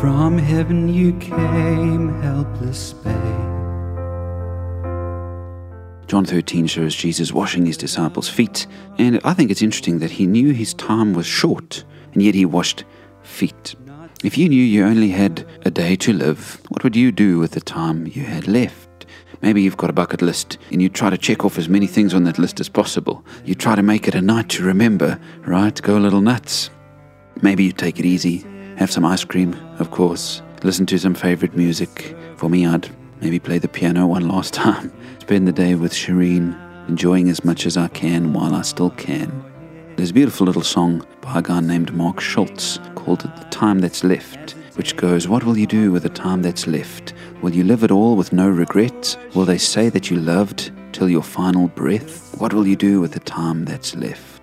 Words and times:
From 0.00 0.38
heaven 0.38 0.88
you 0.88 1.12
came, 1.18 2.20
helpless 2.20 2.92
babe. 2.92 3.14
John 6.06 6.24
13 6.24 6.66
shows 6.66 6.94
Jesus 6.94 7.32
washing 7.32 7.66
his 7.66 7.76
disciples' 7.76 8.28
feet, 8.28 8.66
and 8.98 9.20
I 9.24 9.34
think 9.34 9.50
it's 9.50 9.62
interesting 9.62 9.98
that 10.00 10.10
he 10.10 10.26
knew 10.26 10.52
his 10.52 10.74
time 10.74 11.14
was 11.14 11.26
short, 11.26 11.84
and 12.12 12.22
yet 12.22 12.34
he 12.34 12.44
washed 12.44 12.84
feet. 13.22 13.74
If 14.22 14.38
you 14.38 14.48
knew 14.48 14.62
you 14.62 14.84
only 14.84 15.10
had 15.10 15.46
a 15.66 15.70
day 15.70 15.96
to 15.96 16.12
live, 16.12 16.60
what 16.68 16.82
would 16.82 16.96
you 16.96 17.12
do 17.12 17.38
with 17.38 17.52
the 17.52 17.60
time 17.60 18.06
you 18.06 18.24
had 18.24 18.48
left? 18.48 19.06
Maybe 19.42 19.60
you've 19.60 19.76
got 19.76 19.90
a 19.90 19.94
bucket 19.94 20.22
list 20.22 20.56
and 20.70 20.80
you 20.80 20.88
try 20.88 21.10
to 21.10 21.18
check 21.18 21.44
off 21.44 21.58
as 21.58 21.68
many 21.68 21.86
things 21.86 22.14
on 22.14 22.24
that 22.24 22.38
list 22.38 22.60
as 22.60 22.68
possible. 22.70 23.22
You 23.44 23.54
try 23.54 23.74
to 23.74 23.82
make 23.82 24.08
it 24.08 24.14
a 24.14 24.22
night 24.22 24.48
to 24.50 24.64
remember, 24.64 25.20
right? 25.46 25.80
Go 25.82 25.98
a 25.98 26.00
little 26.00 26.22
nuts. 26.22 26.70
Maybe 27.42 27.64
you 27.64 27.72
take 27.72 27.98
it 27.98 28.06
easy, 28.06 28.46
have 28.76 28.90
some 28.90 29.04
ice 29.04 29.24
cream, 29.24 29.54
of 29.78 29.90
course, 29.90 30.42
listen 30.62 30.86
to 30.86 30.98
some 30.98 31.14
favorite 31.14 31.56
music. 31.56 32.16
For 32.36 32.48
me, 32.48 32.66
I'd 32.66 32.88
maybe 33.20 33.38
play 33.38 33.58
the 33.58 33.68
piano 33.68 34.06
one 34.06 34.28
last 34.28 34.54
time, 34.64 34.92
spend 35.20 35.46
the 35.46 35.52
day 35.52 35.74
with 35.74 35.92
Shireen, 35.92 36.58
enjoying 36.88 37.28
as 37.28 37.44
much 37.44 37.66
as 37.66 37.76
I 37.76 37.88
can 37.88 38.32
while 38.32 38.54
I 38.54 38.62
still 38.62 38.90
can. 38.90 39.44
There's 39.96 40.10
a 40.10 40.14
beautiful 40.14 40.46
little 40.46 40.62
song 40.62 41.06
by 41.20 41.38
a 41.38 41.42
guy 41.42 41.60
named 41.60 41.94
Mark 41.94 42.20
Schultz 42.20 42.80
called 42.94 43.20
The 43.20 43.46
Time 43.50 43.78
That's 43.78 44.02
Left, 44.02 44.56
which 44.74 44.96
goes, 44.96 45.28
What 45.28 45.44
will 45.44 45.56
you 45.56 45.66
do 45.66 45.92
with 45.92 46.02
the 46.02 46.08
time 46.08 46.42
that's 46.42 46.66
left? 46.66 47.14
Will 47.42 47.54
you 47.54 47.62
live 47.62 47.84
it 47.84 47.92
all 47.92 48.16
with 48.16 48.32
no 48.32 48.48
regrets? 48.48 49.16
Will 49.34 49.44
they 49.44 49.58
say 49.58 49.88
that 49.90 50.10
you 50.10 50.16
loved 50.18 50.72
till 50.92 51.08
your 51.08 51.22
final 51.22 51.68
breath? 51.68 52.34
What 52.40 52.52
will 52.52 52.66
you 52.66 52.76
do 52.76 53.00
with 53.00 53.12
the 53.12 53.20
time 53.20 53.64
that's 53.64 53.94
left? 53.94 54.33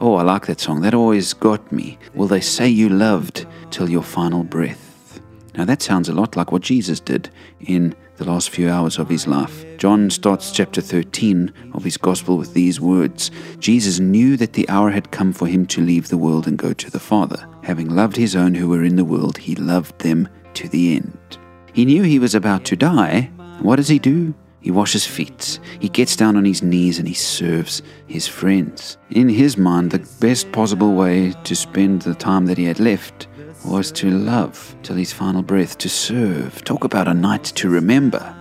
Oh, 0.00 0.14
I 0.14 0.22
like 0.22 0.46
that 0.46 0.60
song. 0.60 0.80
That 0.82 0.94
always 0.94 1.34
got 1.34 1.72
me. 1.72 1.98
Will 2.14 2.28
they 2.28 2.40
say 2.40 2.68
you 2.68 2.88
loved 2.88 3.46
till 3.70 3.90
your 3.90 4.04
final 4.04 4.44
breath? 4.44 5.20
Now 5.56 5.64
that 5.64 5.82
sounds 5.82 6.08
a 6.08 6.14
lot 6.14 6.36
like 6.36 6.52
what 6.52 6.62
Jesus 6.62 7.00
did 7.00 7.30
in 7.60 7.96
the 8.16 8.24
last 8.24 8.50
few 8.50 8.70
hours 8.70 8.98
of 8.98 9.08
his 9.08 9.26
life. 9.26 9.64
John 9.76 10.08
starts 10.10 10.52
chapter 10.52 10.80
13 10.80 11.52
of 11.72 11.82
his 11.82 11.96
gospel 11.96 12.36
with 12.36 12.54
these 12.54 12.80
words 12.80 13.32
Jesus 13.58 13.98
knew 13.98 14.36
that 14.36 14.52
the 14.52 14.68
hour 14.68 14.90
had 14.90 15.10
come 15.10 15.32
for 15.32 15.48
him 15.48 15.66
to 15.66 15.80
leave 15.80 16.08
the 16.08 16.18
world 16.18 16.46
and 16.46 16.56
go 16.56 16.72
to 16.72 16.90
the 16.90 17.00
Father. 17.00 17.48
Having 17.64 17.88
loved 17.88 18.16
his 18.16 18.36
own 18.36 18.54
who 18.54 18.68
were 18.68 18.84
in 18.84 18.94
the 18.94 19.04
world, 19.04 19.36
he 19.36 19.56
loved 19.56 19.98
them 20.00 20.28
to 20.54 20.68
the 20.68 20.94
end. 20.94 21.38
He 21.72 21.84
knew 21.84 22.04
he 22.04 22.20
was 22.20 22.36
about 22.36 22.64
to 22.66 22.76
die. 22.76 23.30
What 23.60 23.76
does 23.76 23.88
he 23.88 23.98
do? 23.98 24.34
He 24.60 24.70
washes 24.70 25.06
feet. 25.06 25.60
He 25.80 25.88
gets 25.88 26.16
down 26.16 26.36
on 26.36 26.44
his 26.44 26.62
knees 26.62 26.98
and 26.98 27.06
he 27.06 27.14
serves 27.14 27.82
his 28.06 28.26
friends. 28.26 28.98
In 29.10 29.28
his 29.28 29.56
mind, 29.56 29.90
the 29.90 30.06
best 30.20 30.50
possible 30.52 30.94
way 30.94 31.32
to 31.44 31.54
spend 31.54 32.02
the 32.02 32.14
time 32.14 32.46
that 32.46 32.58
he 32.58 32.64
had 32.64 32.80
left 32.80 33.28
was 33.64 33.92
to 33.92 34.10
love 34.10 34.74
till 34.82 34.96
his 34.96 35.12
final 35.12 35.42
breath, 35.42 35.78
to 35.78 35.88
serve. 35.88 36.64
Talk 36.64 36.84
about 36.84 37.08
a 37.08 37.14
night 37.14 37.44
to 37.44 37.68
remember. 37.68 38.34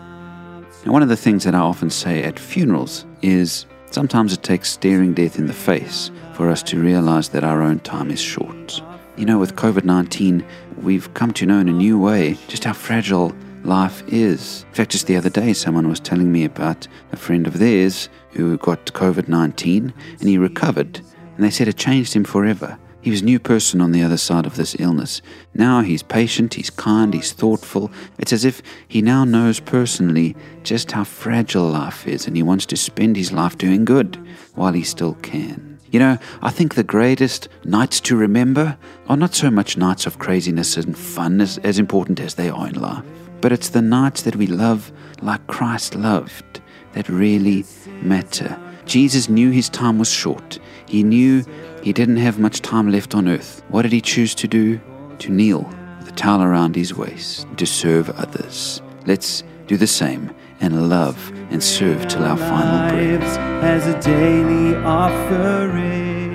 And 0.83 0.93
one 0.93 1.03
of 1.03 1.09
the 1.09 1.17
things 1.17 1.43
that 1.43 1.55
I 1.55 1.59
often 1.59 1.89
say 1.89 2.23
at 2.23 2.39
funerals 2.39 3.05
is 3.21 3.65
sometimes 3.91 4.33
it 4.33 4.43
takes 4.43 4.71
staring 4.71 5.13
death 5.13 5.37
in 5.37 5.47
the 5.47 5.53
face 5.53 6.11
for 6.33 6.49
us 6.49 6.63
to 6.63 6.79
realize 6.79 7.29
that 7.29 7.43
our 7.43 7.61
own 7.61 7.79
time 7.79 8.11
is 8.11 8.21
short. 8.21 8.81
You 9.17 9.25
know, 9.25 9.39
with 9.39 9.55
COVID 9.55 9.83
19, 9.83 10.45
we've 10.81 11.11
come 11.13 11.33
to 11.33 11.45
know 11.45 11.59
in 11.59 11.69
a 11.69 11.73
new 11.73 11.99
way 11.99 12.37
just 12.47 12.63
how 12.63 12.73
fragile 12.73 13.33
life 13.67 14.03
is. 14.07 14.63
In 14.69 14.73
fact, 14.73 14.91
just 14.91 15.07
the 15.07 15.17
other 15.17 15.29
day, 15.29 15.53
someone 15.53 15.87
was 15.87 15.99
telling 15.99 16.31
me 16.31 16.45
about 16.45 16.87
a 17.11 17.17
friend 17.17 17.45
of 17.45 17.59
theirs 17.59 18.09
who 18.31 18.57
got 18.57 18.85
COVID 18.87 19.27
19 19.27 19.93
and 20.19 20.29
he 20.29 20.37
recovered, 20.37 21.01
and 21.35 21.45
they 21.45 21.51
said 21.51 21.67
it 21.67 21.77
changed 21.77 22.13
him 22.13 22.23
forever. 22.23 22.79
He 23.01 23.11
was 23.11 23.21
a 23.21 23.25
new 23.25 23.39
person 23.39 23.79
on 23.79 23.91
the 23.91 24.01
other 24.01 24.17
side 24.17 24.45
of 24.45 24.55
this 24.55 24.75
illness. 24.79 25.21
Now 25.53 25.81
he's 25.81 26.03
patient, 26.03 26.55
he's 26.55 26.69
kind, 26.69 27.13
he's 27.13 27.31
thoughtful. 27.31 27.91
It's 28.17 28.33
as 28.33 28.43
if 28.43 28.61
he 28.87 29.01
now 29.01 29.23
knows 29.23 29.59
personally 29.59 30.35
just 30.63 30.91
how 30.91 31.03
fragile 31.03 31.69
life 31.69 32.07
is 32.07 32.27
and 32.27 32.35
he 32.35 32.43
wants 32.43 32.65
to 32.65 32.75
spend 32.75 33.15
his 33.15 33.31
life 33.31 33.57
doing 33.57 33.85
good 33.85 34.17
while 34.55 34.73
he 34.73 34.83
still 34.83 35.13
can. 35.21 35.79
You 35.89 35.99
know, 35.99 36.17
I 36.41 36.49
think 36.49 36.75
the 36.75 36.83
greatest 36.83 37.47
nights 37.63 38.01
to 38.01 38.17
remember 38.17 38.77
are 39.07 39.15
not 39.15 39.35
so 39.35 39.49
much 39.49 39.77
nights 39.77 40.05
of 40.05 40.19
craziness 40.19 40.75
and 40.75 40.97
fun 40.97 41.39
as, 41.39 41.59
as 41.59 41.79
important 41.79 42.19
as 42.19 42.35
they 42.35 42.49
are 42.49 42.67
in 42.67 42.75
life, 42.75 43.05
but 43.41 43.51
it's 43.51 43.69
the 43.69 43.81
nights 43.81 44.23
that 44.23 44.35
we 44.35 44.47
love 44.47 44.91
like 45.21 45.45
Christ 45.47 45.95
loved 45.95 46.61
that 46.93 47.09
really 47.09 47.65
matter. 48.01 48.57
Jesus 48.85 49.29
knew 49.29 49.51
his 49.51 49.69
time 49.69 49.99
was 49.99 50.11
short. 50.11 50.59
He 50.87 51.03
knew 51.03 51.43
he 51.83 51.93
didn't 51.93 52.17
have 52.17 52.39
much 52.39 52.61
time 52.61 52.89
left 52.91 53.13
on 53.13 53.27
earth. 53.27 53.61
What 53.69 53.81
did 53.83 53.91
he 53.91 54.01
choose 54.01 54.33
to 54.35 54.47
do? 54.47 54.79
To 55.19 55.31
kneel 55.31 55.63
with 55.99 56.09
a 56.09 56.11
towel 56.15 56.43
around 56.43 56.75
his 56.75 56.93
waist, 56.93 57.47
to 57.57 57.65
serve 57.65 58.09
others. 58.11 58.81
Let's 59.05 59.43
do 59.67 59.77
the 59.77 59.87
same 59.87 60.33
and 60.59 60.89
love 60.89 61.31
and 61.51 61.63
serve 61.63 62.07
till 62.07 62.23
our 62.23 62.37
final 62.37 62.89
breath. 62.89 63.37
As 63.63 63.87
a 63.87 63.99
daily 64.01 64.75
offering. 64.77 66.26